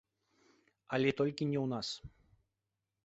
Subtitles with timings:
[0.97, 1.87] Але толькі не ў нас.